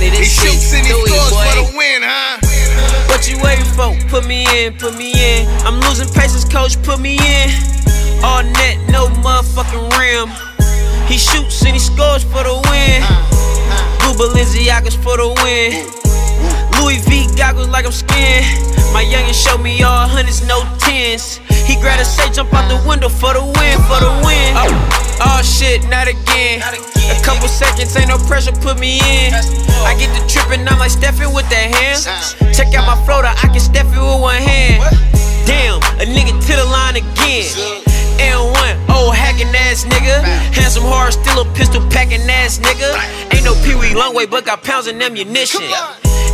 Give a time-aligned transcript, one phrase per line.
[0.00, 0.52] this He shit.
[0.52, 2.38] shoots and he Do scores for the win, huh?
[3.08, 3.96] What you waiting for?
[4.08, 5.46] Put me in, put me in.
[5.64, 7.48] I'm losing paces, coach, put me in.
[8.24, 10.28] All net, no motherfucking rim.
[11.06, 13.00] He shoots and he scores for the win.
[14.02, 15.86] Blue Balenciagas for the win.
[16.82, 18.46] Louis V goggles like I'm skinned.
[18.92, 21.40] My youngin' show me all hundreds, no tens.
[21.66, 24.54] He grabbed a say, jump out the window for the win, for the win.
[24.54, 24.70] Oh,
[25.26, 26.62] oh shit, not again.
[26.62, 29.34] A couple seconds, ain't no pressure, put me in.
[29.82, 32.54] I get the trippin', I'm like Stephen with that hand.
[32.54, 34.82] Check out my floater, I can step it with one hand.
[35.46, 37.50] Damn, a nigga to the line again.
[38.22, 40.22] N1, old hacking ass nigga.
[40.54, 42.94] Handsome hard, still a pistol packing ass nigga.
[43.34, 45.62] Ain't no Pee Wee Longway, but got pounds of ammunition.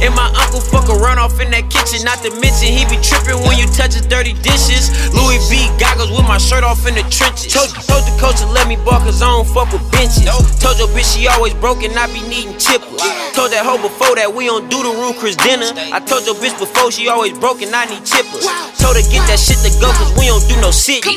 [0.02, 2.02] And my uncle fuck around off in that kitchen.
[2.02, 4.90] Not to mention, he be tripping when you touch his dirty dishes.
[5.14, 7.54] Louis V goggles with my shirt off in the trenches.
[7.54, 10.26] Told, told the coach to let me ball cause I don't fuck with benches.
[10.58, 12.98] Told your bitch she always broke and I be needing chippers.
[13.30, 15.70] Told that hoe before that we don't do the Ruth's Chris dinner.
[15.94, 18.42] I told your bitch before she always broke and I need chippers.
[18.82, 21.14] Told her get that shit to go cause we don't do no city.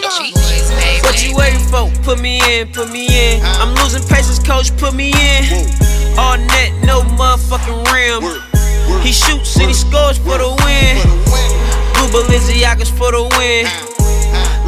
[1.01, 1.89] What you waiting for?
[2.05, 3.41] Put me in, put me in.
[3.57, 5.65] I'm losing paces, coach, put me in.
[6.21, 8.54] All net, no motherfucking rim.
[9.05, 10.97] He shoots and he scores for the win.
[11.93, 13.69] Blue Balenciagas for the win.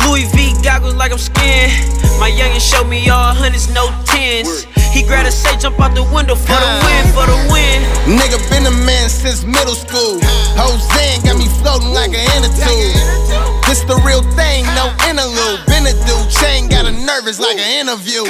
[0.05, 1.73] Louis V goggles like I'm skinned.
[2.21, 4.69] My youngin' show me all hundreds, no tens.
[4.93, 7.81] He grab a say, jump out the window for the win, for the win.
[8.05, 10.21] Nigga been a man since middle school.
[10.53, 12.53] Hosean got me floating like an inner.
[13.65, 15.65] This the real thing, no interlude.
[15.65, 18.21] Been a dude, chain got her nervous like an interview.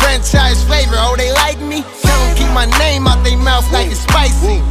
[0.00, 1.84] Franchise flavor, oh they like me?
[2.00, 4.64] Tell 'em keep my name out they mouth like it's spicy.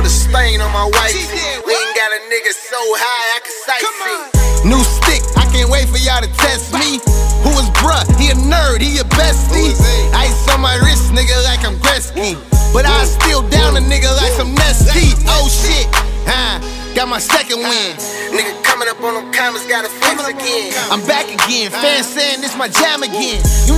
[0.00, 1.12] Put a stain on my wife.
[1.12, 4.64] We ain't got a nigga so high I can sightsee.
[4.64, 7.04] New stick, I can't wait for y'all to test me.
[7.44, 8.08] Who is bruh?
[8.16, 9.76] He a nerd, he a bestie.
[10.16, 12.40] Ice on my wrist, nigga, like I'm Gretzky.
[12.72, 15.12] But I still down a nigga like some Nesty.
[15.28, 15.84] Oh shit,
[16.24, 16.64] huh?
[16.96, 17.92] Got my second win.
[18.32, 20.72] Nigga coming up on them comments, gotta flex again.
[20.88, 23.44] I'm back again, fans saying this my jam again.
[23.68, 23.76] You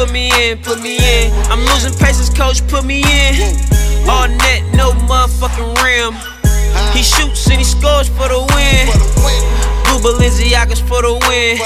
[0.00, 1.30] put me in, put me in.
[1.52, 3.52] I'm losing patience, coach, put me in.
[4.08, 6.16] All net, no motherfucking rim.
[6.96, 8.88] He shoots and he scores for the win.
[9.84, 11.60] Blue Balenciagas for the win.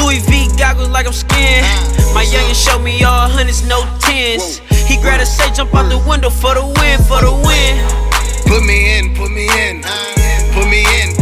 [0.00, 1.60] Louis V goggles like I'm skin.
[2.14, 4.62] My youngin' show me all hundreds, no tens.
[4.88, 7.76] He grabbed a say, jump out the window for the win, for the win.
[8.48, 9.82] Put me in, put me in,
[10.54, 11.15] put me in.